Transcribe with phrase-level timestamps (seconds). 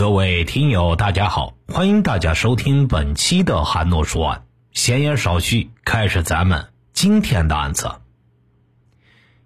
[0.00, 4.44] 各位听友，大家好，欢迎大家收听本期的韩诺说案。
[4.72, 7.90] 闲言少叙，开始咱们今天的案子。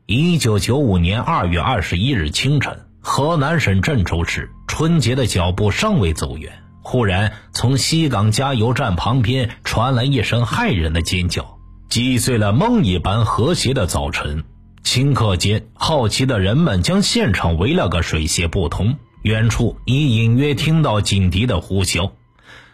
[0.06, 11.59] 一九九五年二月二十一日清晨，河南省郑州市，春节的脚步尚未走远，忽然从西港加油站旁边传来一声骇人的尖叫，
[11.89, 14.45] 击碎了梦一般和谐的早晨。
[14.85, 18.98] 顷刻间，好奇的人们将现场围了个水泄不通。
[19.25, 22.11] 远处已隐约听到警笛的呼啸。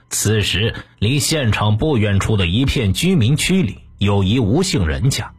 [0.09, 5.31] 此时，离现场不远处的一片居民区里，有一吴姓人家。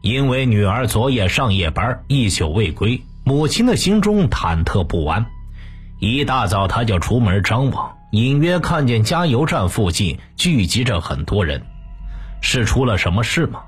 [0.00, 5.26] 因为女儿昨夜上夜班一宿未归，母亲的心中忐忑不安。
[6.00, 11.64] 一大早，他就出门张望，隐约看见加油站附近聚集着很多人。
[12.40, 13.62] 是出了什么事吗？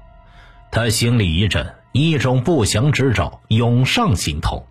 [0.73, 4.67] 他心里一震，一种不祥之兆涌上心头。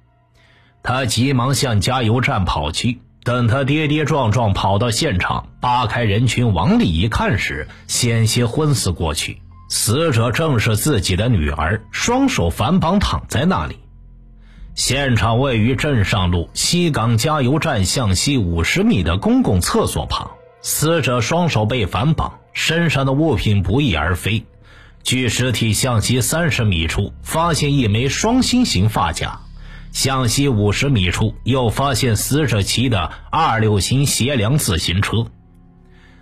[0.83, 2.99] 他急忙向加油站跑去。
[3.23, 9.41] 等他跌跌撞撞跑到现场，扒开人群往里一看时，险些昏死过去。
[9.67, 13.77] 死者正是自己的女儿，双手反绑躺在那里。
[14.73, 20.31] 现场位于镇上路西港加油站向西五十米的公共厕所旁。
[20.61, 24.45] 死者双手被反绑，身上的物品不翼而飞。
[25.03, 29.39] 距尸体向西三十米处，发现一枚双心形发夹。
[29.91, 35.27] 向西五十米处，又发现死者骑的二六型斜梁自行车。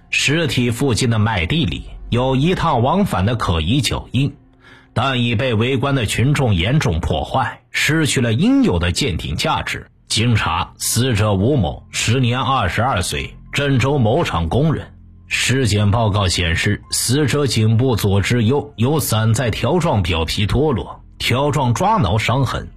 [0.10, 4.36] 尸体附近的麦地里有一趟往返的可疑脚印，
[4.94, 9.88] 但已被围观的群众严重破坏，失去了应有的鉴定价值。
[10.08, 14.94] 经查，死者吴某时年二十二岁，郑州某厂工人。
[15.28, 22.70] 尸检报告显示，死者颈部左肢右有散在条状表皮脱落、条状抓挠伤痕。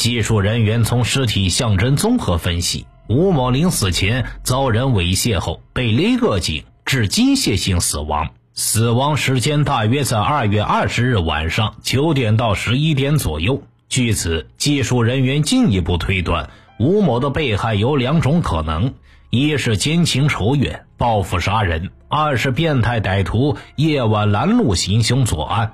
[0.00, 13.62] 技术人员从尸体象征综合分析，吴某临死前遭人猥亵后被勒个颈致机械性死亡，死亡时间大约在二月二十日晚上九点到十一点左右。
[13.90, 18.94] 据此，技术人员进一步推断，吴某的被害有两种可能：
[19.28, 25.72] 一是奸情仇怨、报复杀人；二是变态歹徒夜晚拦路行凶作案。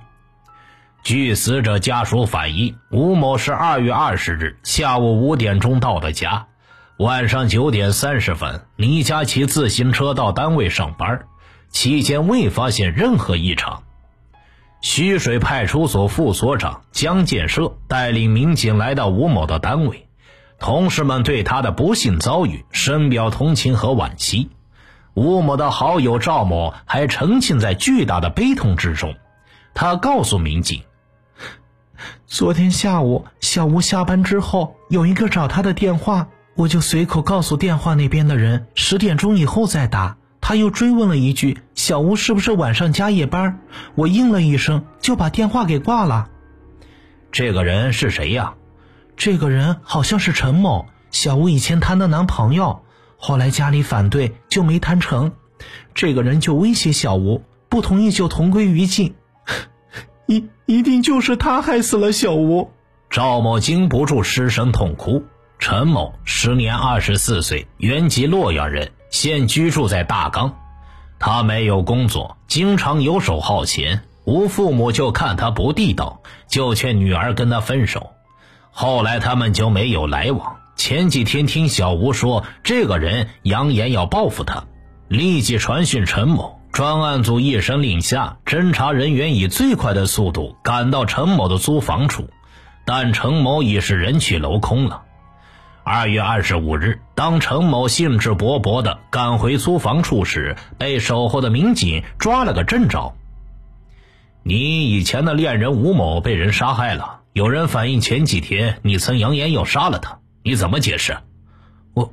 [1.07, 6.49] 据死者家属反映，吴某是二月二十日下午五点钟到的家，
[6.97, 11.27] 晚上九点三十分离家骑自行车到单位上班，
[11.71, 13.85] 期间未发现任何异常。
[14.81, 20.09] 徐水派出所副所长江建设带领民警来到吴某的单位，
[20.59, 24.51] 同事们对他的不幸遭遇深表同情和惋惜。
[25.15, 29.15] 吴某的好友赵某还沉浸在巨大的悲痛之中，
[29.73, 30.83] 他告诉民警。
[32.29, 36.27] 昨天下午，小吴下班之后有一个找他的电话，
[36.57, 40.17] 我就随口告诉电话那边的人十点钟以后再打。
[40.41, 43.61] 他又追问了一句：“小吴是不是晚上加夜班？”
[43.95, 46.29] 我应了一声，就把电话给挂了。
[47.31, 48.55] 这个人是谁呀？
[49.17, 52.83] 这个人好像是陈某，小吴以前谈的男朋友，
[53.17, 55.33] 后来家里反对就没谈成。
[55.95, 59.15] 这个人就威胁小吴，不同意就同归于尽。
[60.27, 62.71] 一一定就是他害死了小吴。
[63.09, 65.25] 赵某经不住失声痛哭。
[65.59, 70.55] 陈某时年二十四岁，原籍洛阳人，现居住在大冈。
[71.19, 74.03] 他没有工作，经常游手好闲。
[74.25, 78.11] 吴父母就看他不地道，就劝女儿跟他分手。
[78.71, 80.57] 后来他们就没有来往。
[80.75, 84.65] 前几天听小吴说，这个人扬言要报复他，
[85.09, 86.56] 立即传讯陈某。
[86.77, 92.29] 专案组一声令下，侦查人员以最快的速度赶到陈某的租房处，
[92.85, 95.05] 但陈某已是人去楼空了。
[95.85, 103.15] 二月二十五日，当陈某兴致勃勃地赶回租房处时，被守候的民警抓了个正着。
[104.43, 111.17] 你以前的恋人吴某被人杀害了，有人反映前几天你曾扬言要杀了他，你怎么解释？
[111.95, 112.13] 我，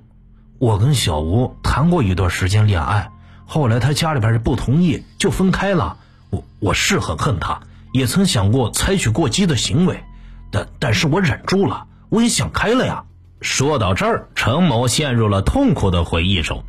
[0.58, 3.10] 我跟小吴谈过一段时间恋爱。
[3.54, 5.98] 后来他家里边人不同意，就分开了。
[6.32, 7.62] 我我是很恨他，
[7.92, 10.04] 也曾想过采取过激的行为，
[10.50, 13.04] 但但是我忍住了，我也想开了呀。
[13.42, 16.64] 说到这儿，陈某陷入了痛苦的回忆中。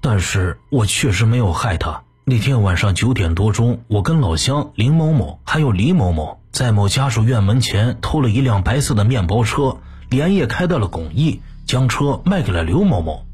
[0.00, 2.04] 但是我确实没有害他。
[2.24, 9.78] 那天晚上九点多钟，我跟老乡林某某还有李某某在某家属院门前偷了一辆白色的面包车，
[10.10, 13.26] 连夜开到了巩义，将车卖给了刘某某。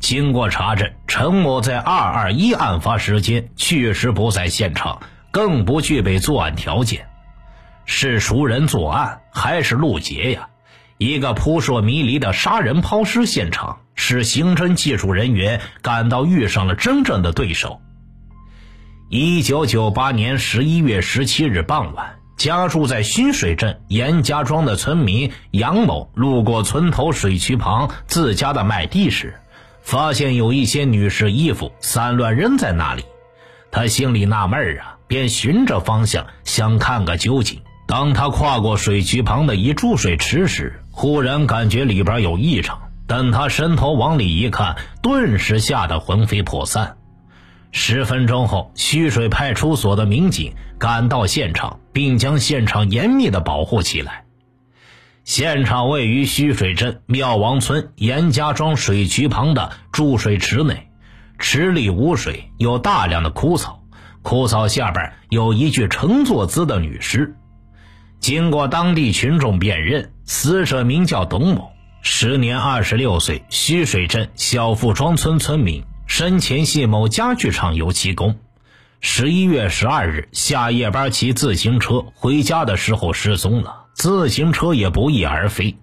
[0.00, 5.00] 经过查证，陈某在二二一案发时间确实不在现场，
[5.30, 7.06] 更不具备作案条件。
[7.84, 10.48] 是熟人作案还是路劫呀？
[10.98, 17.80] 一个扑朔迷离的杀人抛尸现场，使刑侦技术人员感到遇上了真正的对手。
[19.08, 22.14] 一九九八年十一月十七日傍晚。
[22.36, 29.40] 家住在新水镇严家庄的村民杨某路过村头水渠旁自家的麦地时，
[29.88, 33.06] 发现有一些女士衣服散乱扔在那里。
[33.70, 37.62] 他心里纳闷啊，便循着方向想看个究竟。
[37.86, 42.78] 当他跨过水渠旁的一注水池时，忽然感觉里边有异常。
[43.06, 46.98] 等他伸头往里一看，顿时吓得魂飞魄散。
[47.72, 54.24] 十分钟后，蓄水派出所的民警赶到现场，并将现场严密的保护起来。
[55.28, 60.88] 现场位于虚水镇庙王村严家庄水渠旁的注水池内，
[61.38, 63.82] 池里无水，有大量的枯草，
[64.22, 67.36] 枯草下边有一具呈坐姿的女尸。
[68.20, 75.84] 经过当地群众辨认，死者名叫董某，时年二十六岁，虚水镇小富庄村村民。
[76.06, 78.36] 生前系某家具厂油漆工，
[79.02, 85.76] 十一月十二日下夜班骑自行车回家的时候失踪了，自行车也不翼而飞。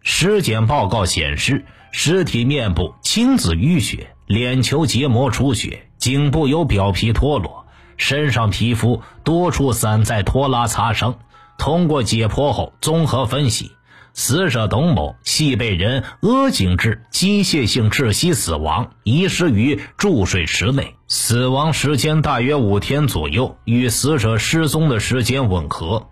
[0.00, 7.66] 尸检报告显示，尸体面部青紫淤血，脸球结膜出血，颈部有表皮脱落，
[7.98, 11.18] 身上皮肤多处散在拖拉擦伤。
[11.58, 13.72] 通过解剖后综合分析。
[14.14, 26.08] 死者董某系被人扼颈致机械性窒息死亡，遗失于注水池内，死亡时间大约五天左右，与死者失踪的时间吻合。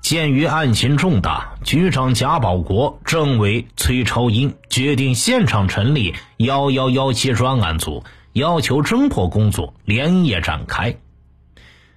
[0.00, 8.02] 鉴于案情重大，局长贾保国、政委崔超英决定现场成立幺幺幺七专案组，
[8.32, 10.96] 要求侦破工作连夜展开。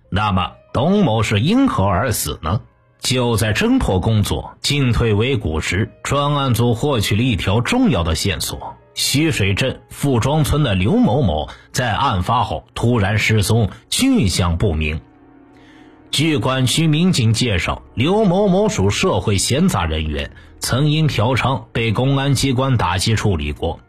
[0.10, 2.62] 那么，董某是因何而死呢？
[3.00, 15.02] 就在侦破工作进退维谷时，专案组获取了一条重要的线索：徐水镇富庄村的刘某某在案发后突然失踪，去向不明。
[16.14, 20.30] 据管区民警介绍，刘某某属社会闲杂人员，
[20.60, 23.80] 曾因嫖娼被公安机关打击处理过。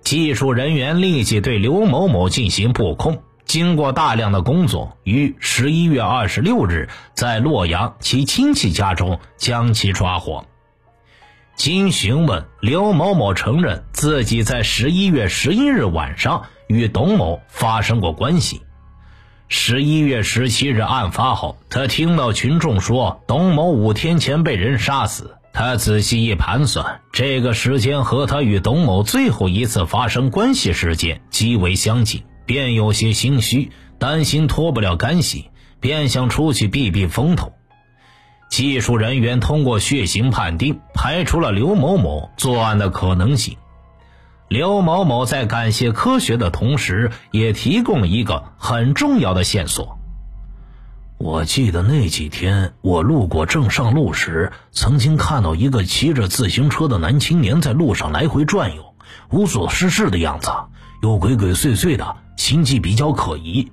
[0.00, 3.22] 技术人员立即对刘某某进行布控。
[3.44, 10.44] 经过大量的工作，于十一月二十六日在洛阳其亲戚家中将其抓获。
[11.54, 18.62] 经询问，刘某某承认自己在十一月十一日晚上与董某发生过关系。
[19.48, 32.24] 十一月十七日案发后，他听到群众说董某五天前被人杀死，他仔细一盘算，这个时间和他与董某最后一次发生关系时间极为相近。
[32.44, 35.50] 便有些心虚，担心脱不了干系，
[35.80, 37.52] 便想出去避避风头。
[38.48, 43.56] 技术人员通过血型判定，排除了刘某某作案的可能性。
[44.48, 49.98] 刘某某在感谢科学的同时，也提供了一个很重要的线索。
[51.18, 58.94] 我记得那几天我路过正上路时，曾经看到一个骑着自行车的男青年在路上来回转悠，
[59.30, 60.50] 无所事事的样子，
[61.02, 62.16] 又鬼鬼祟祟的。
[62.36, 63.72] 心迹比较可疑，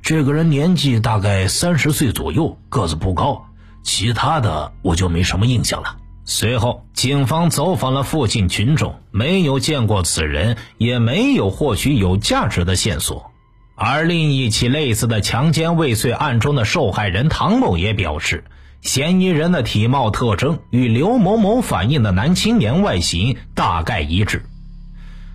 [0.00, 3.44] 这个人年纪大概三十岁左右，个子不高，
[3.82, 5.96] 其他的我就没什么印象了。
[6.26, 13.30] 随后，警方走访了附近群众，没有见过此人，也没有获取有价值的线索。
[13.76, 18.44] 而另一起类似的强奸未遂案中的受害人唐某也表示，
[18.80, 24.46] 嫌疑人的体貌特征与刘某某反映的男青年外形大概一致。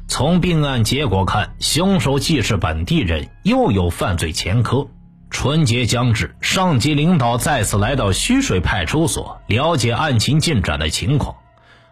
[0.08, 4.88] 从并案结果看，凶手既是本地人，又有犯罪前科。
[5.30, 11.36] 春节将至，上级领导再次来到须水派出所了解案情进展的情况。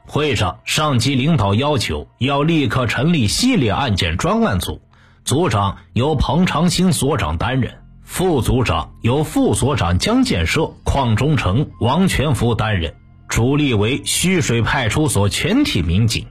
[0.05, 4.81] 会上，上级领导要求要立刻成立系列案件专案组，
[5.23, 12.95] 组长由彭长兴所长担任，副组长由副所长江建设、邝忠诚、王全福担任，
[13.27, 16.27] 主力为须水派出所全体民警。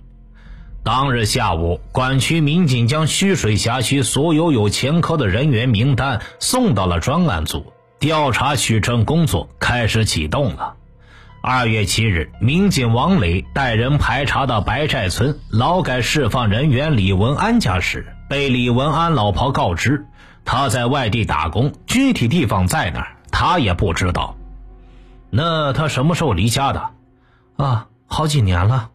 [0.86, 10.74] 当日下午，管区民警将虚水辖区所有有前科的人员名单送到了专案组，调查取证工作开始启动了。
[11.42, 20.06] 二月七日，民警王磊带人排查到白寨村劳改释放人员李文安家时，被李文安老婆告知
[20.44, 24.36] 他在外地打工，具体地方在哪儿他也不知道。
[25.30, 26.90] 那他什么时候离家的？
[27.56, 28.90] 啊，好几年了。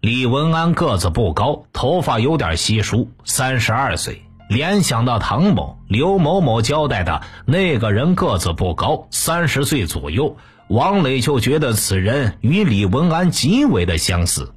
[0.00, 4.22] 李文安个子不高，头发有点稀疏，三十二岁。
[4.48, 10.38] 联想到唐某、刘某某交代的那个人个子不高，三十岁左右，
[10.68, 14.54] 王磊就觉得此人与李文安极为的相似。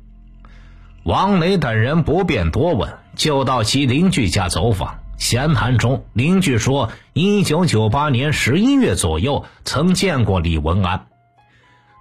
[1.04, 5.02] 王磊等人不便多问，就到其邻居家走访。
[5.18, 11.08] 闲谈中，邻居说，一九九八年十一月左右曾见过李文安。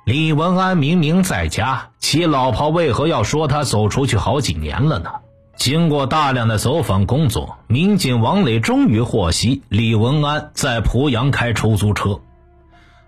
[0.05, 5.11] 李文安明明在家，其老婆为何要说他走出去好几年了呢？
[5.57, 12.19] 经过大量的走访工作，民警王磊终于获悉李文安在濮阳开出租车。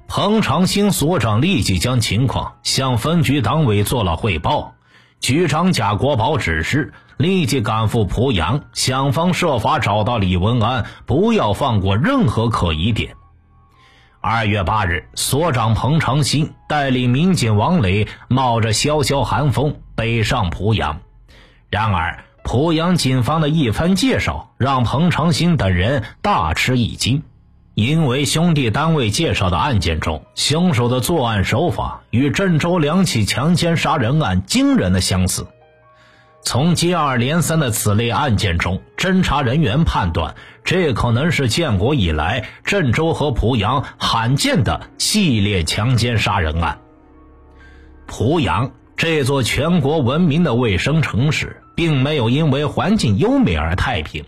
[0.06, 4.74] 彭长兴所长立即将情况向分局党委做了汇报，
[5.18, 13.16] 局长贾国宝指示立即赶赴濮阳，想方设法找到李文安，不要放过任何可疑点。
[14.26, 21.00] 二月八日，所长彭长兴带领民警王磊冒着萧萧寒风北上濮阳，
[21.68, 22.24] 然而。
[22.42, 27.22] 濮阳警方的一番介绍让彭长兴等人大吃一惊，
[27.74, 35.46] 因为兄弟单位介绍的案件中，凶手的作案手法与郑州两起强奸杀人案惊人的相似。
[36.44, 46.78] 从接二连三的此类案件中，侦查人员判断，这可能是建国以来郑州和濮阳罕见的系列强奸杀人案。
[48.06, 51.60] 濮阳这座全国闻名的卫生城市。
[51.76, 54.24] 并没有因为环境优美而太平。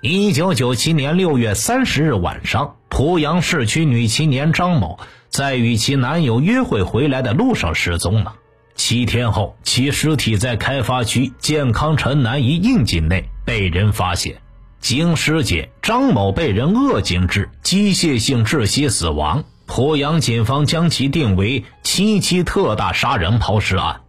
[0.00, 4.98] 一九九七年六月三十日晚上，濮阳市区女青年张某
[5.28, 8.36] 在与其男友约会回来的路上失踪了。
[8.74, 14.40] 七天后，其尸体在开发区健康城南一窨井内被人发现。
[14.80, 19.44] 经尸检，张某被人扼颈致机械性窒息死亡。
[19.66, 24.00] 濮阳警方将其定为七七特大杀人抛尸案。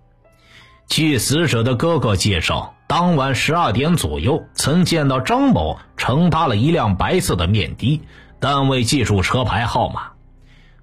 [0.88, 8.02] 据死者的哥哥介绍，当晚十二点左右，曾见到张某乘搭了一辆白色的面的，
[8.40, 10.11] 但未记住车牌号码。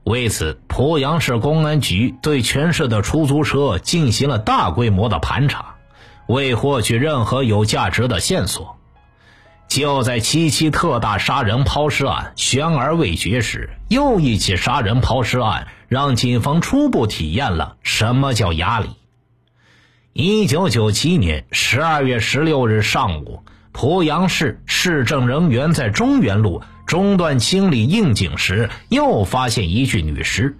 [0.04, 5.74] 为此，濮阳市公安局对全市的出租车进行了大规模的盘查，
[6.26, 8.78] 未获取任何有价值的线索。
[9.68, 18.88] 就在七七特大杀人抛尸案悬而未决时，又一起杀人抛尸案让警方初步体验了什么叫压力。
[20.14, 30.56] 一九九七年十二月十六日上午，濮阳市市政人员在中原路中段清理窨井时，又发现一具女尸。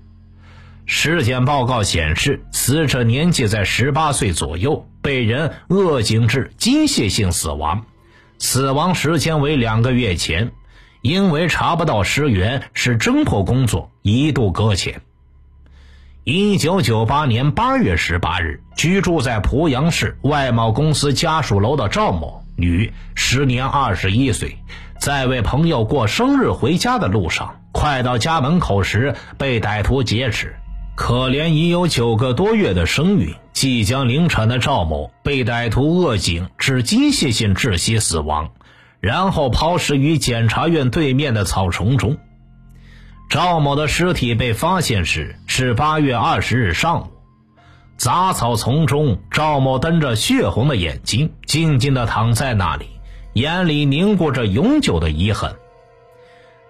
[0.85, 7.87] 尸检报告显示，死者年纪在十八岁左右，被人扼颈致机械性死亡，
[8.39, 10.53] 死亡时间为两个月前。
[11.01, 15.01] 因为查不到尸源，使侦破工作一度搁浅。
[16.25, 24.59] 一九九八年八月十八日，居住在濮阳市外贸公司家属楼的赵某，女，时年二十一岁，
[24.99, 30.57] 在为朋友过生日回家的路上，快到家门口时被歹徒劫持。
[30.97, 38.51] 可怜已有九个多月的身孕、即将临产的赵某，被歹徒扼颈致机械性窒息死亡，
[38.99, 42.19] 然后抛尸于检察院对面的草丛中。
[43.31, 47.07] 赵某的尸体被发现时是八月二十日上午，
[47.97, 52.89] 杂草丛中，赵某瞪着血红的眼睛，静静地躺在那里，
[53.39, 55.55] 眼里凝固着永久的遗恨。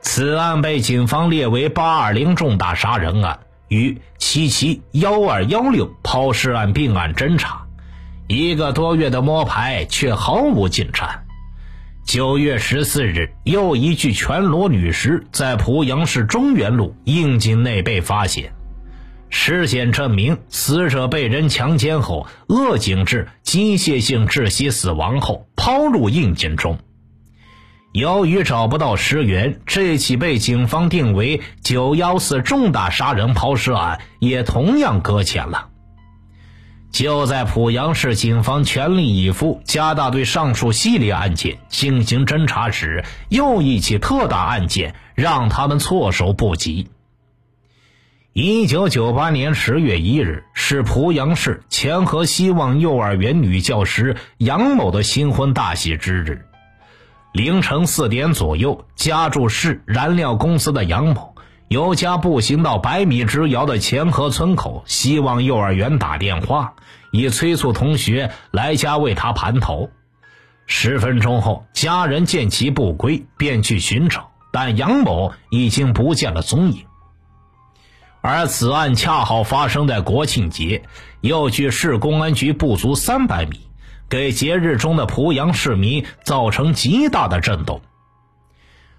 [0.02, 7.66] 此案被警方列为八二零重大杀人案，与七七幺二幺六抛尸案并案侦查，
[8.26, 11.24] 一个多月的摸排却毫无进展。
[12.04, 18.52] 九月十四日，又一具全裸女尸在濮阳市中原路窨井内被发现。
[19.30, 26.78] 尸检证明，死者被人强奸后扼颈致机械性窒息死亡后抛入窨井中。
[27.92, 35.68] 由于找不到尸源，这起被警方定为“九幺四”重大杀人抛尸案也同样搁浅了。
[36.90, 46.88] 就在濮阳市警方全力以赴、加大对上述系列案件进行侦查时，又一起特大案件让他们措手不及。
[48.40, 56.46] 一九九八年十月一日是濮阳市前河希望幼儿园女教师杨某的新婚大喜之日。
[57.32, 61.34] 凌晨四点左右，家住市燃料公司的杨某。
[61.66, 66.74] 由家步行到百米之遥的前河村口希望幼儿园打电话，
[67.10, 69.90] 以催促同学来家为他盘头。
[70.64, 76.84] 十分钟后，家人见其不归，便去寻找，但杨某已经不见了踪影。
[78.28, 80.82] 而此案恰好发生在国庆节，
[81.22, 83.58] 又距市公安局不足三百米，
[84.10, 87.80] 给节日中的濮阳市民造成极大的震动。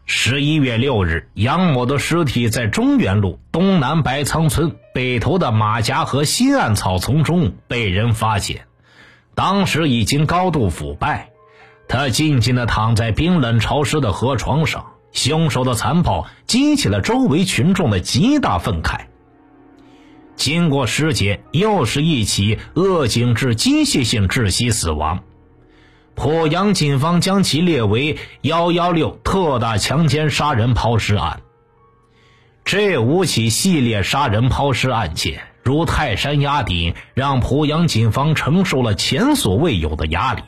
[0.08, 8.66] 十一月六日，杨某的尸体在中原路东南白仓村北头的马家河西岸草丛中被人发现，
[9.36, 11.30] 当时已经高度腐败。
[11.88, 19.02] 他静静地躺在冰冷潮湿的河床上，凶手的残暴激起了周围群众的极大愤慨。
[20.40, 25.20] 经过尸检，又是一起恶警致机械性窒息死亡。
[26.16, 31.42] 濮阳警方将其列为“幺幺六”特大强奸杀人抛尸案。
[32.64, 40.42] 这五起系列杀人抛尸案件如泰山压顶，让濮阳警方承受了前所未有的压力。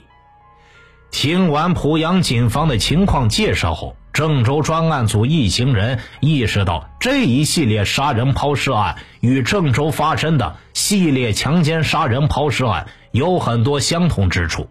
[1.11, 14.69] 听完濮阳警方的情况介绍后，郑州专案组一行人意识到，这一系列杀人抛尸案与郑州发生的系列强奸杀人抛尸案有很多相同之处。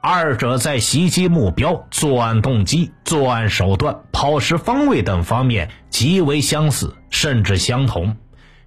[0.00, 8.16] 二者在袭击目标、作案动机、作案手段、抛尸方位等方面极为相似，甚至相同，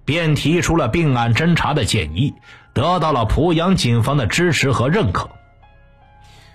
[0.04, 2.34] 便提出了并案侦查的建议，
[2.72, 5.28] 得到了濮阳警方的支持和认可。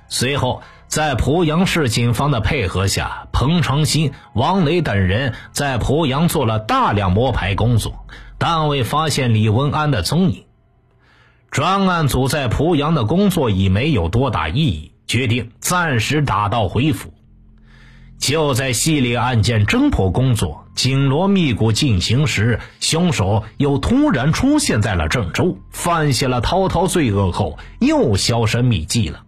[0.07, 8.05] 随后，在濮阳市警方的配合下，彭长新、王磊等人在濮阳做了大量摸排工作，
[8.37, 10.43] 但未发现李文安的踪影。
[11.49, 17.13] 专案组在濮阳的工作已没有多大意义，决定暂时打道回府。
[18.19, 29.23] 就在系列案件侦破工作紧锣密鼓进行时，凶手又突然出现在了郑州，犯下了滔滔罪恶后又销声匿迹了。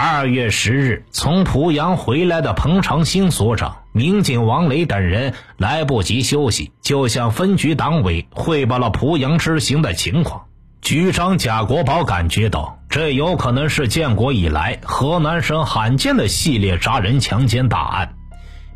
[0.00, 10.44] 二月十日，从濮阳回来的彭长兴所长、民警王雷等人来不及休息，就向分局党委汇报了濮阳之行的情况。
[10.82, 18.14] 局长贾国宝感觉到，这有可能是建国以来河南省罕见的系列杀人强奸大案，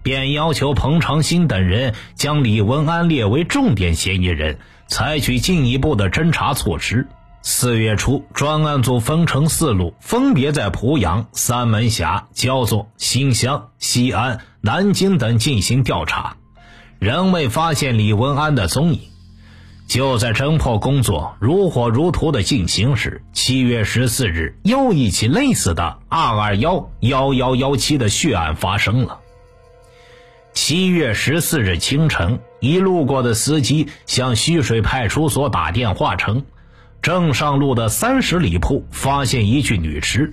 [0.03, 7.07] 便要求彭长兴等人将李文安列为重点嫌疑人，采取进一步的侦查措施。
[7.45, 16.37] 四月初，专案组分成四路，分别在濮阳、三门峡、焦作、新乡、西安、南京等进行调查，
[17.01, 19.01] 仍未发现李文安的踪影。
[19.89, 29.19] 就在侦破工作如火如荼的进行时，七月十四日，又一起类似的“二二幺幺幺幺七”的血案发生了。
[30.55, 36.45] 七月十四日清晨，一路过的司机向徐水派出所打电话称，
[37.03, 40.33] 正上路的三十里铺发现一具女尸，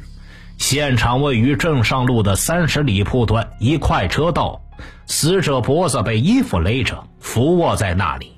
[0.60, 4.62] 现场位于正上路的三十里铺段一快车道，
[5.08, 8.34] 死者脖子被衣服勒着，伏卧在那里。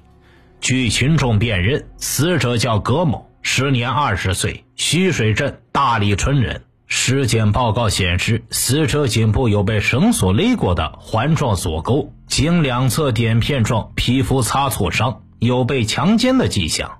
[0.61, 6.61] 据群众辨认，死者叫葛某，时年二十岁，徐水镇大里村人。
[6.87, 16.99] 尸检报告显示，死者颈部有被绳索勒过的环状锁沟，颈两侧点片状皮肤擦挫伤，有被强奸的迹象。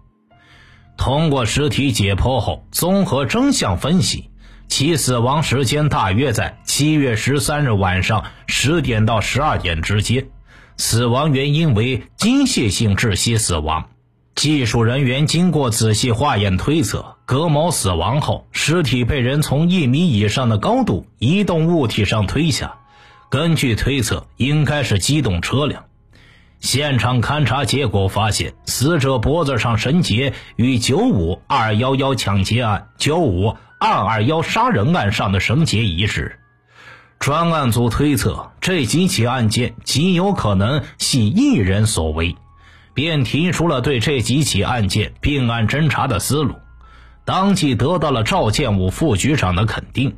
[0.97, 4.29] 通过尸体解剖后，综合真相分析，
[4.67, 10.27] 其死亡时间大约在七月十三日晚上十点到十二点之间。
[10.77, 13.89] 死亡原因为机械性窒息死亡。
[14.33, 22.75] 技术人员经过仔细化验推测，葛某死亡后，尸体被人从一米以上的高度移动物体上推下。
[23.29, 25.83] 根据推测，应该是机动车辆。
[26.61, 36.37] 现场勘查结果发现，死者脖子上绳结与九五二幺幺抢劫案、九五二二幺杀人案上的绳结一致。
[37.17, 42.35] 专案组推测，这几起案件极有可能系一人所为，
[42.93, 46.55] 便提出了对这几起案件并案侦查的思路，
[47.25, 50.15] 当即得到了赵建武副局长的肯定。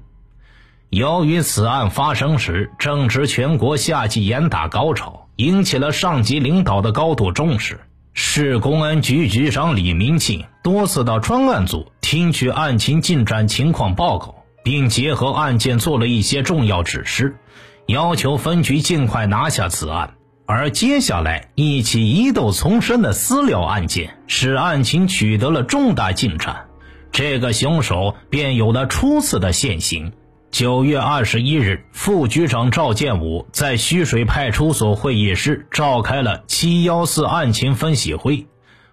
[0.89, 7.79] 由于此案发生时正值全国夏季严打高潮，引起了上级领导的高度重视，
[8.13, 14.35] 市公安局局长李明庆多次到专案组听取案情进展情况报告。
[14.63, 17.35] 并结合案件做了一些重要指示，
[17.85, 20.13] 要求分局尽快拿下此案。
[20.45, 26.67] 而接下来一起疑窦丛生的私了案件，使案情取得了重大进展，
[27.11, 30.13] 这个凶手便有了初次的现形。
[30.53, 38.45] 九月二十一日，副局长赵建武在徐水派出所会议室召开了七幺四案情分析会。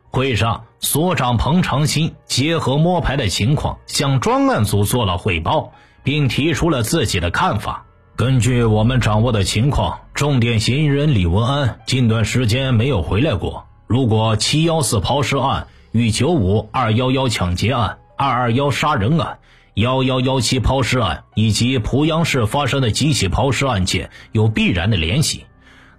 [0.09, 7.85] 会上，所长彭长新结合摸排的情况，向专案组做了汇报，并提出了自己的看法。
[8.17, 13.67] 根据我们掌握的情况，重点嫌疑人李文安近段时间没有回来过。
[13.87, 19.41] 如果七幺四抛尸案与九五二幺幺抢劫案、二二幺杀人案
[19.81, 25.47] 幺幺幺七抛尸案以及濮阳市发生的几起抛尸案件有必然的联系，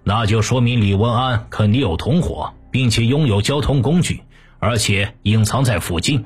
[0.04, 4.22] 那就说明李文安肯定有同伙，并且拥有交通工具，
[4.60, 6.24] 而且隐藏在附近。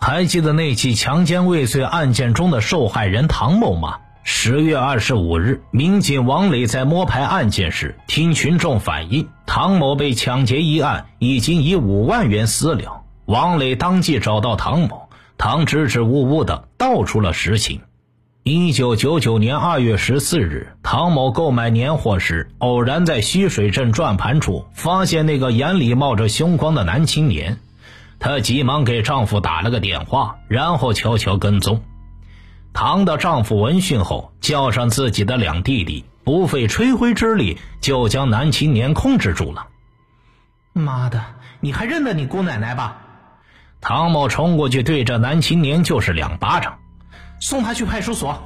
[0.00, 3.96] 还记得那起强奸未遂案件中的受害人唐某吗？
[4.22, 13.02] 十月二十五日，民警王磊在摸排案件时，听群众反映唐某被抢劫一案已经以五万元私了。
[13.24, 15.07] 王磊当即找到唐某，
[15.38, 17.80] 唐支支吾吾的道出了实情。
[18.42, 27.58] 一九九九年二月十四日，唐某购买年货时，偶然在溪水镇转盘处发现那个眼里冒着凶光的男青年，
[28.18, 31.82] 她急忙给丈夫打了个电话，然后悄悄跟踪。
[32.72, 39.68] 唐的丈夫闻讯后，叫上自己的两弟弟，不费吹灰之力就将男青年控制住了。
[40.72, 41.24] 妈的，
[41.60, 43.02] 你还认得你姑奶奶吧？
[43.80, 46.78] 唐某冲过去，对着男青年就是两巴掌，
[47.40, 48.42] 送他去派出所。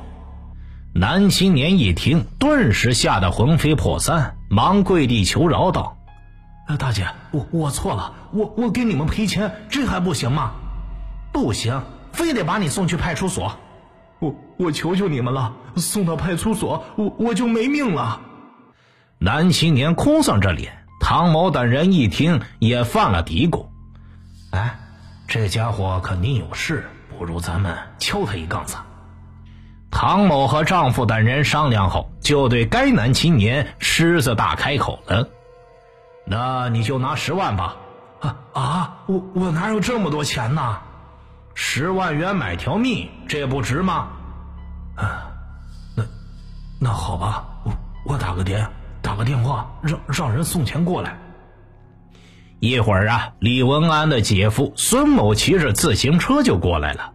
[0.95, 5.97] 男青年一听，顿时吓得魂飞魄散，忙跪地求饶道
[6.79, 10.53] ：“大姐，我我错了，我我给你们赔钱，这还不行吗？
[11.33, 13.57] 不行，非得把你送去派出所。”
[14.21, 18.21] 我我求求你们了，送到派出所，我我就没命了。
[19.18, 23.66] 男青年哭丧着脸，唐某等人一听也犯了嘀咕
[24.53, 24.79] ：“哎，
[25.33, 28.77] 这家伙肯定有事，不如咱们敲他一杠子。”
[29.90, 35.27] 唐某和丈夫等人商量后，就对该男青年狮子大开口了
[36.29, 37.77] ：“那你就拿十万吧。”
[38.21, 38.97] 啊啊！
[39.07, 40.77] 我我哪有这么多钱呢？
[41.55, 44.09] 十万元买条命，这不值吗？
[44.97, 45.33] 啊，
[45.97, 46.05] 那
[46.79, 47.73] 那好吧，我
[48.05, 48.68] 我打个电
[49.01, 51.18] 打个电话，让让人送钱过来。
[52.62, 57.11] 一会儿啊，李文安的姐夫孙某骑着自行车就过来了。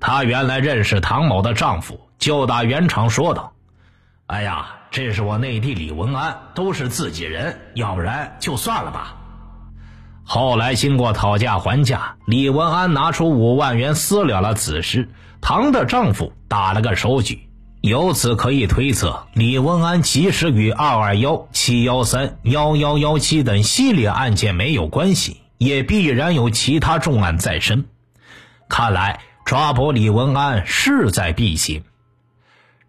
[0.00, 3.54] 他原来认识唐某的丈夫，就打圆场说道
[4.28, 9.16] ：“哎呀，这是我内弟李文安，都是自己人，要不然就算了吧。”
[10.24, 15.08] 后来经过讨价还价，李文安拿出五万元私了了此事，
[15.40, 17.48] 唐的丈夫打了个手举。
[17.86, 27.84] 由此可以推测，李文安即使与二二幺、七幺三、幺幺幺七等系列案件没有关系，也必然有其他重案在身。
[28.68, 31.84] 看来抓捕李文安势在必行。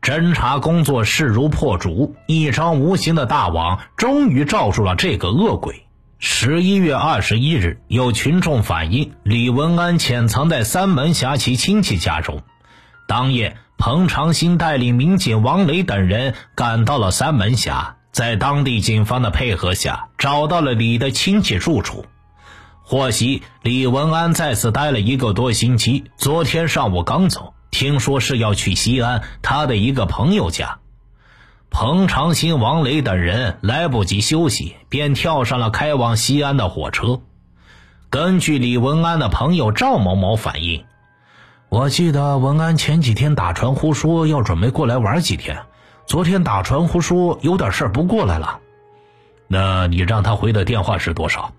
[0.01, 5.85] 侦查工作势如破竹，一张无形的大网终于罩住了这个恶鬼。
[6.17, 12.41] 十一月二十一日，有群众反映李文安潜藏在三门峡其亲戚家中。
[13.07, 22.05] 当夜，彭长兴带领民警王磊等人赶到了三门峡，在当地警方的配合下，找到了李的亲戚住处。
[22.81, 30.79] 获悉李文安在此待了一个多星期，昨天上午刚走，听说是要去西安他的一个朋友家。
[31.69, 37.21] 彭长兴、王雷等人来不及休息，便跳上了开往西安的火车。
[38.09, 40.85] 根据李文安的朋友赵某某反映，
[41.69, 45.63] 我记得文安前几天打传呼说要准备过来玩几天，
[46.05, 48.59] 昨天打传呼说有点事不过来了。
[49.47, 51.51] 那你让他回的电话是多少？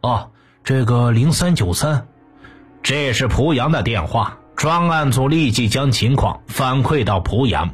[0.00, 0.30] 哦，
[0.64, 2.08] 这个零三九三，
[2.82, 4.38] 这是濮阳的电话。
[4.56, 7.70] 专案组立即将情况反馈到濮阳。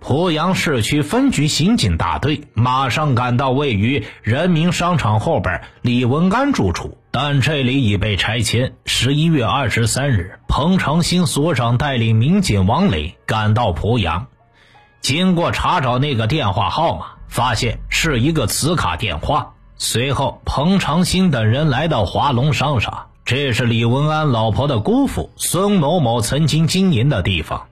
[0.00, 8.74] 濮阳市区分局刑警大队马上赶到位于人民商场后边李文安住处，但这里已被拆迁。
[8.84, 14.26] 十一月二十三日，彭长兴所长带领民警王磊赶到濮阳，
[15.00, 19.54] 经过查找那个电话号码，发现是一个磁卡电话。
[19.78, 27.68] 随后，彭长兴等人来到华龙商场，这是李文安老婆的姑父孙某某曾经经营的地方。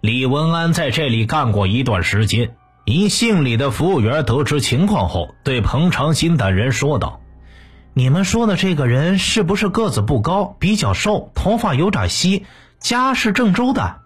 [0.00, 2.56] 李文安在这里干过一段时间。
[2.84, 7.20] 一姓李的服务员得知情况后，对彭长兴等人说道
[7.96, 12.44] ：“你们说的这个人是不是个子不高，比较瘦，头发有点稀，
[12.80, 13.98] 家是郑州的？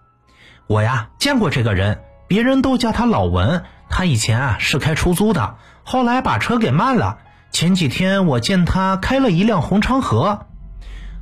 [0.67, 3.63] 我呀见过这个人，别人都叫他老文。
[3.89, 7.17] 他以前啊是开出租的，后来把车给卖了。
[7.49, 10.45] 前几天我见他开了一辆红昌河，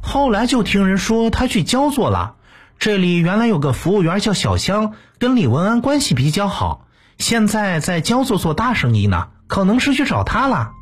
[0.01, 2.35] 后来就听人说他去焦作了。”
[2.77, 6.85] 这里原来有个服务员叫小香，跟李文安关系比较好，
[7.17, 10.73] 现在在焦作做大生意呢，可能是去找他了。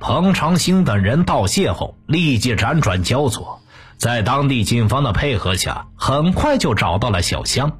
[0.00, 3.60] 彭长兴等人道谢后，立即辗转焦作，
[3.96, 7.78] 在当地警方的配合下，很快就找到了小香。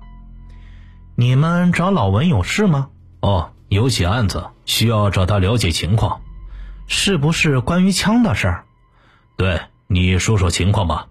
[1.14, 2.88] 你们找老文有事吗？
[3.20, 6.20] 哦，有起案子需要找他了解情况，
[6.86, 8.64] 是不是关于枪的事儿？
[9.36, 11.06] 对，你说说情况吧。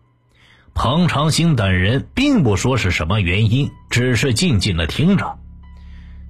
[0.74, 5.40] 彭长兴等人并不说是什么原因，只是静静的听着。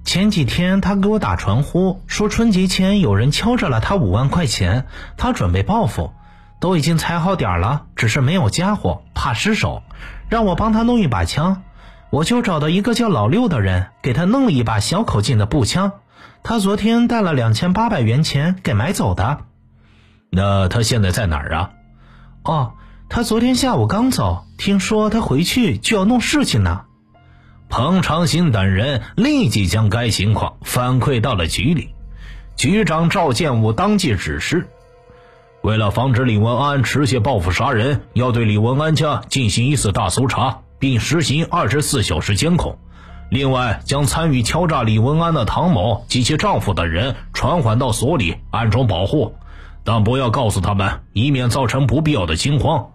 [0.08, 4.86] 前几天他给我打传呼，说春节前有人敲诈了他五万块钱，
[5.18, 6.14] 他准备报复，
[6.60, 9.82] 都已经踩好点了，只是没有家伙，怕失手，
[10.30, 11.62] 让我帮他弄一把枪。
[12.08, 15.92] 我就找到一个叫老六的人，给他弄了一把小口径的步枪。
[16.42, 19.40] 他昨天带了两千八百元钱给买走的。
[20.30, 21.70] 那他现在在哪儿啊？
[22.44, 22.72] 哦。
[23.10, 26.86] 他昨天下午刚走，听说他回去就要弄事情呢。
[27.68, 31.90] 彭长兴等人立即将该情况反馈到了局里，
[32.56, 34.66] 局长赵建武当即指示：
[35.60, 42.78] 为了防止李文安持续报复杀人，要对李文安家进行一次大搜查，并实行二十四小时监控。
[43.30, 49.34] 另外，将参与敲诈李文安的唐某及其丈夫等人传唤到所里，暗中保护，
[49.84, 52.92] 但不要告诉他们，以免造成不必要的惊慌。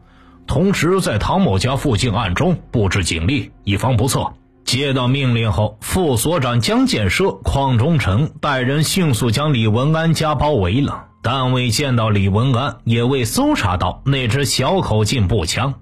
[0.47, 4.33] 同时，在唐某家附近暗中布置警力，以防不测。
[4.73, 15.75] 接到命令后，副所长江建设、邝忠诚带人迅速将李文安家包围了，但未见到李文安，也未搜查到那支小口径步枪。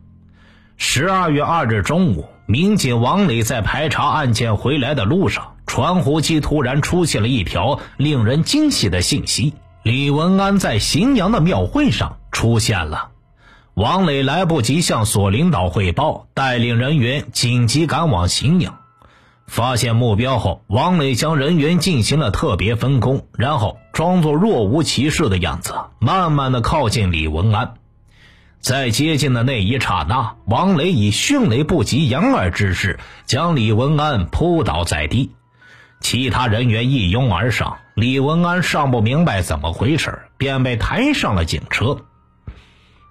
[0.75, 13.11] 十二月二日中午，民警王磊在排查案件回来的路上，传呼机突然出现了一条令人惊喜的信息：李文安在荥阳的庙会上出现了。
[13.73, 18.79] 王磊来不及向所领导汇报，带领人员紧急赶往荥阳。
[19.51, 27.73] 发现目标后，王磊将人员进行了特别分工，然后装作若无其事的样子，慢慢的靠近李文安。
[28.61, 35.31] 在接近的那一刹那，王磊以迅雷不及掩耳之势将李文安扑倒在地，
[35.99, 41.97] 其他人员一拥而上，李文安尚不明白怎么回事，便被抬上了警车。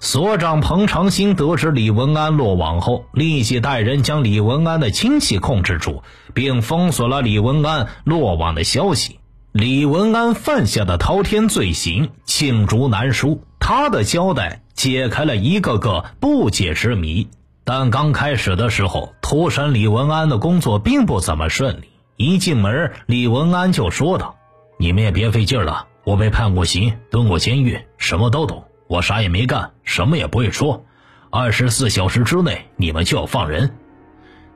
[0.03, 9.21] 所长彭长兴得知李文安落网后，立即带人将李文安的亲戚控制住，并封锁了李文安落网的消息。
[9.53, 17.29] 李文安犯下的滔天罪行罄竹难书，他的交代解开了一个个不解之谜。
[17.65, 21.91] 但刚开始的时候，突审李文安的工作并不怎么顺利。
[22.17, 24.37] 一进门，李文安就说道
[24.81, 30.85] ：“你们也别费劲了，我被判过刑，蹲过监狱，什么都懂。”我啥也没干，什么也不会说。
[31.31, 33.77] 二十四小时之内，你们就要放人。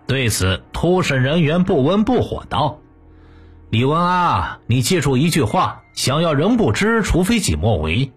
[0.08, 2.80] 对此，突审人员不温不火道
[3.70, 8.10] ：“李文安，你记住一句话：想要人不知，除非己莫为。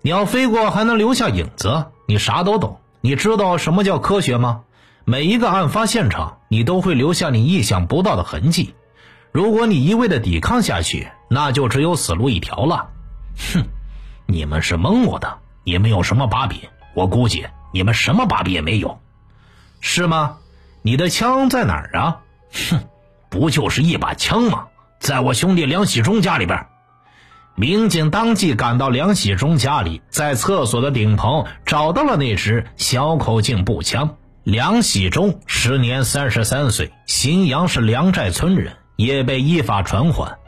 [0.00, 2.80] 鸟飞过还能留下影子，你啥都懂。
[3.02, 4.62] 你知道什么叫科学吗？
[5.04, 8.74] 每一个案发现场，你都会留下你意想不到的痕迹。
[9.32, 12.88] 如果你一味的抵抗下去，那就只有死路一条了。
[13.52, 13.66] 哼，
[14.24, 16.60] 你们是蒙我的。”你们有什么把柄？
[16.94, 19.00] 我估计你们什么把柄也没有，
[19.80, 20.38] 是吗？
[20.80, 22.20] 你的枪在哪儿啊？
[22.70, 22.80] 哼，
[23.28, 24.68] 不就是一把枪吗？
[24.98, 26.68] 在我兄弟梁喜忠家里边。
[27.54, 34.16] 民警当即赶到梁喜忠家里，在厕所的顶棚找到了那支小口径步枪。
[34.44, 40.38] 梁喜忠时年三十三岁，荥阳市梁寨村人，也被依法传唤。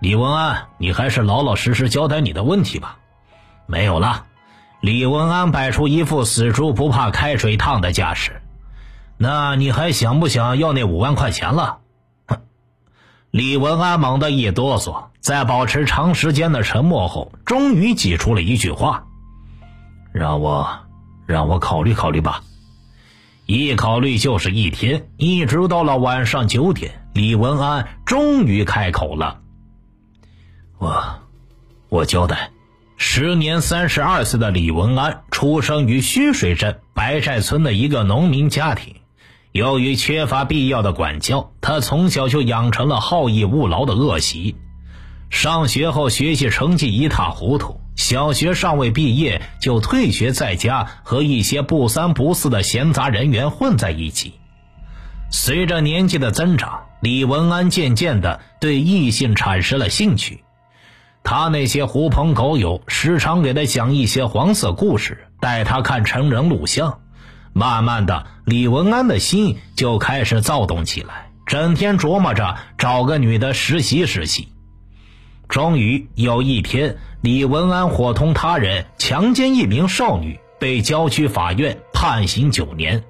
[0.00, 2.96] 李文安，你还是老老实实交代你的问题吧。
[3.66, 4.26] 没有了，
[4.80, 8.42] 李文安摆出一副死猪不怕开水烫的架势。
[9.16, 11.78] 那你还想不想要那五万块钱了？
[12.26, 12.38] 哼！
[13.30, 19.04] 李文安猛地一哆嗦，在保持长时间的沉默后，终于挤出了一句话
[20.12, 20.68] ：“让我，
[21.26, 22.42] 让我考虑考虑吧。”
[23.44, 29.40] 一考虑就是一天，一直到了晚上九点，李文安终于开口了
[30.78, 31.20] ：“我，
[31.88, 32.50] 我交代。”
[33.04, 38.94] 时年三十二岁的李文安出生于须水镇白寨村的一个农民家庭。
[39.50, 44.54] 由于缺乏必要的管教，他从小就养成了好逸恶劳的恶习。
[45.30, 54.34] 上学后学习成绩一塌糊涂，小学尚未毕业就退学在家，和一些不三不四的闲杂人员混在一起。
[55.28, 60.41] 随着年纪的增长，李文安渐渐的对异性产生了兴趣。
[61.24, 66.98] 他那些狐朋狗友时常给他讲一些黄色故事，带他看成人录像。
[67.54, 74.48] 慢慢的，李文安的心就开始躁动起来，整天琢磨着找个女的实习实习。
[75.48, 83.04] 终于有一天，李文安伙同他人强奸一名少女，被郊区法院判刑九年。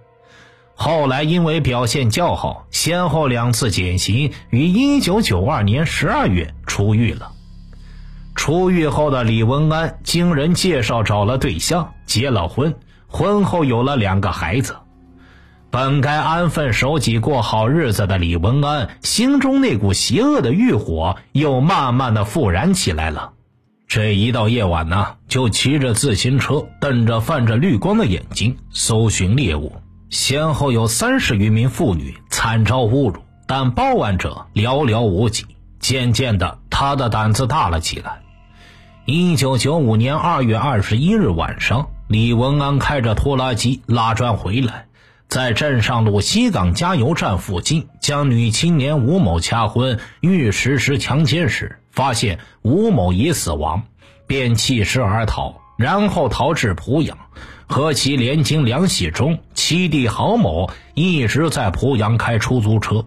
[0.74, 7.30] 后来因为表现较好，先后两次减刑，于一九九二年十二月出狱了。
[8.42, 12.74] 出狱后的李文安经人介绍找了对象，结了婚，
[13.06, 14.74] 婚后有了两个孩子。
[15.70, 23.30] 本该安分守己过好日子的李文安，心中那股邪恶的欲火又慢慢的复燃起来了。
[23.86, 29.76] 这一到夜晚呢，就骑着自行车，瞪着泛着绿光的眼睛，搜寻猎物。
[30.10, 35.46] 先后有三十余名妇女惨遭侮辱，但报案者寥寥无几。
[35.78, 38.21] 渐渐的，他的胆子大了起来。
[39.04, 44.86] 一九九五年二月二十一日晚上，李文安开着拖拉机拉砖回来，
[45.26, 53.82] 在镇上路西港加油站附近将女青年吴某掐昏，欲实施强奸时，发现吴某已死亡，
[54.28, 57.18] 便弃尸而逃，然后逃至濮阳。
[57.66, 63.04] 和其连经梁喜忠、七弟郝某一直在濮阳开出租车。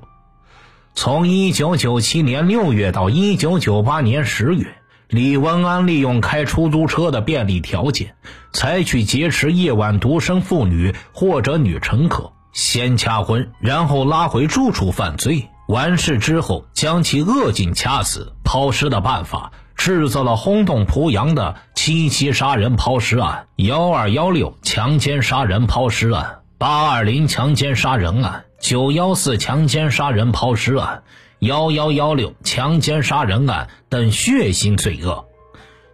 [0.94, 4.76] 从一九九七年六月到一九九八年十月，
[5.08, 8.16] 李文安利用开出租车的便利条件，
[8.52, 15.50] 采取劫持夜晚独身妇女或者女乘客，先掐昏，然后拉回住处犯罪。
[15.68, 19.52] 完事之后，将其扼颈掐死、抛尸的办法。
[19.76, 31.04] 制造了轰动濮阳的七七杀人抛尸案、幺二幺六强奸杀人抛尸案、八二零强奸杀人案、九幺四强奸杀人抛尸案、
[31.40, 35.26] 幺幺幺六强奸杀人案等血腥罪恶。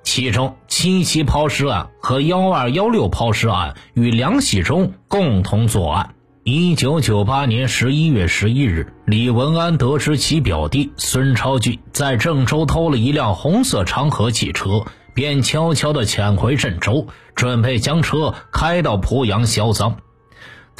[0.03, 6.15] 其中，七七抛尸案和幺二幺六抛尸案与梁喜忠共同作案。
[6.43, 19.97] 一九九八年十一月十一日，李文安得知其表弟孙超俊在郑州偷了一辆红色长河汽车，便悄悄地潜回郑州，准备将车开到濮阳销赃。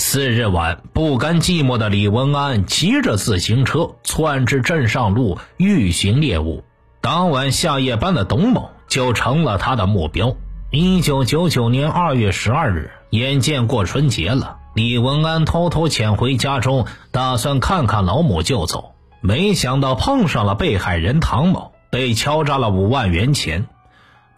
[0.04, 6.64] 次日晚，不甘寂寞的李文安骑着自行车窜至镇上路，欲寻猎物。
[7.02, 10.36] 当晚下夜班的董某就成了他的目标。
[10.72, 14.58] 一九九九年二月十二日，眼见过春节了。
[14.74, 18.96] 李文安偷偷潜回家中，打算看看老母就走。
[19.22, 23.68] 没想到碰上了被害人唐某，被敲诈了五万元钱。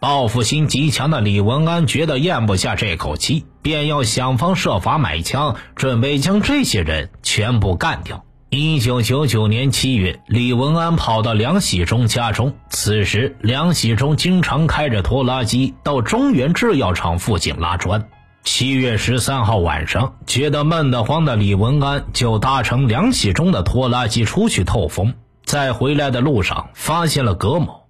[0.04, 8.22] 报复心极强的李文安觉得咽不下这口气，便要想方设法买枪，准备将这些人全部干掉。
[8.50, 18.06] 一九九九年七月，李文安跑到梁喜忠家中，此时梁喜忠经常开着拖拉机到中原制药厂附近拉砖。
[18.42, 25.14] 七月十三号晚上，觉得闷得慌的李文安就搭乘梁喜忠的拖拉机出去透风。
[25.46, 27.83] 在回来的路上，发现了葛某，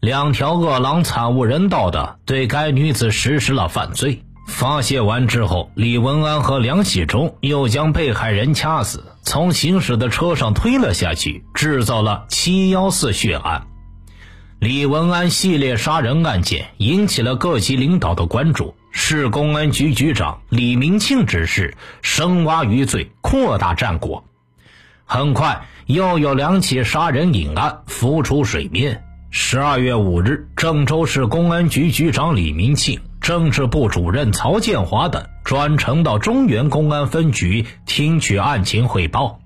[0.00, 4.22] 两条恶狼惨无人道的对该女子实施了犯罪。
[4.46, 13.66] 发泄完之后，李文安和梁喜忠又将被害人掐死，从行驶的车上推了下去，制造了七幺四血案。
[14.60, 18.74] 李文安系列杀人案件引起了各级领导的关注。
[18.92, 24.24] 市公安局局长李明庆指示深挖余罪，扩大战果。
[25.04, 29.04] 很快，又有两起杀人隐案浮出水面。
[29.38, 39.38] 十二月五日，郑州市公安局局长李明庆、政治部主任曹建华等专程到中原公安分局听取案情汇报。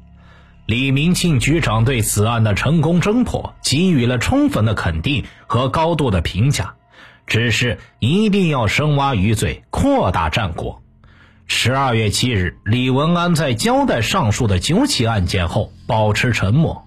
[0.64, 6.74] 李明庆局长对此案的成功侦破给予了充分的肯定和高度的评价。
[7.26, 10.82] 只是一定要深挖余罪，扩大战果。
[11.48, 16.86] 十二月七日，李文安在交代上述的九起案件后，保持沉默。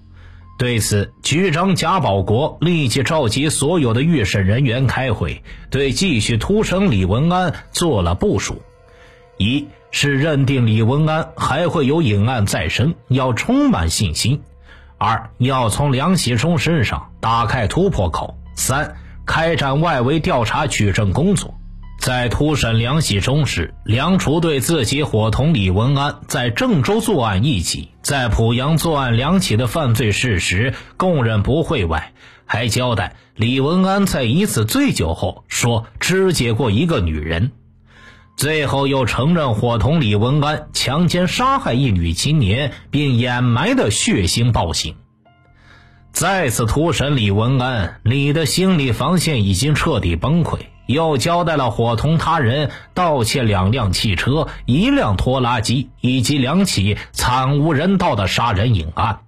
[0.58, 8.62] 对此，局长贾保国立即召集所有的预审人员开会，对继续突审李文安做了部署：
[9.38, 14.40] 一是认定李文安还会有隐案再生，要充满信心；
[14.98, 18.96] 二要从梁喜忠身上打开突破口；三。
[19.26, 21.54] 开展外围调查取证工作，
[22.04, 32.12] 在突审梁喜忠时，梁除对自己伙同李文安在郑州作案一起，在濮阳作案两起的犯罪事实供认不讳外，
[32.46, 37.54] 还交代李文安在一次醉酒后说肢解过一个女人，
[38.36, 44.98] 最后又承认伙同李文安强奸杀害一女青年并掩埋的血腥暴行。
[46.12, 59.20] 再次突审李文安，李的心理防线已经彻底崩溃，又交代了伙同他人盗窃两辆汽车、一辆拖拉机以及两起惨无人道的杀人隐案。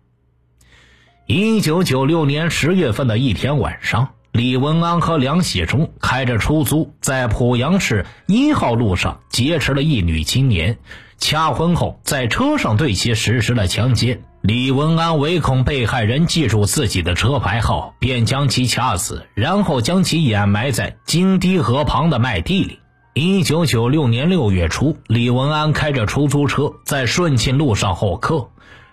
[1.27, 10.77] 一九九六年十月份的一天晚上，李文安和梁喜忠开着出租，在濮阳市一号路上劫持了一女青年，
[11.17, 14.21] 掐昏后在车上对其实施了强奸。
[14.47, 22.77] 李文安唯恐被害人记住自己的车牌号，便将其掐死，然后将其掩埋在金堤河旁的麦地里。
[23.15, 28.51] 一九九六年六月初，李文安开着出租车在顺庆路上候客。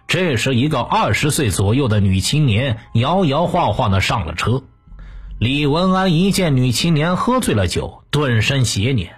[0.08, 4.62] 这时，一个二十岁左右的女青年摇摇晃晃的上了车。
[5.38, 9.16] 李文安一见女青年喝醉了酒，顿生邪念。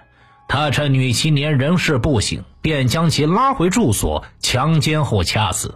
[0.49, 5.75] 他趁女青年人事不省，便将其拉回住所，强奸后掐死。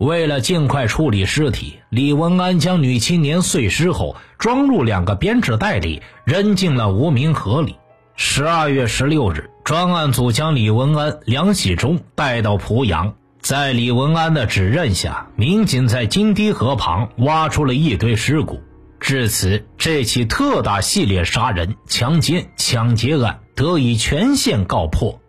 [0.00, 7.76] 为了尽快处理尸体，李文安将女青年碎尸后装入两个编织袋里，扔进了无名河里。
[8.16, 18.58] 十二月十六日，专案组将李文安、梁喜忠带到濮阳，在李文安的指认下，民警在金堤河旁挖出了一堆尸骨。
[19.00, 25.20] 至此，这起特大系列杀人、强奸、抢劫案得以全线告破。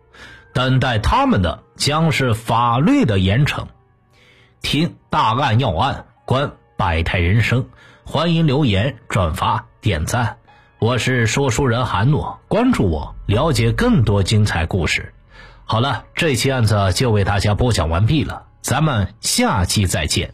[0.54, 3.66] 等待他们的将是法律的严惩。
[4.62, 7.68] 听大案要案，观百态人生，
[8.04, 10.38] 欢迎留言、转发、点赞。
[10.78, 15.12] 我是说书人韩诺，关注我，了解更多精彩故事。
[15.64, 20.32] 好了，这期案子就为大家播讲完毕了，咱们下期再见。